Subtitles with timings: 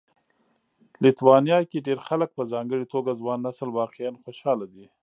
[1.01, 4.85] لیتوانیا کې ډېر خلک په ځانګړي توګه ځوان نسل واقعا خوشاله دي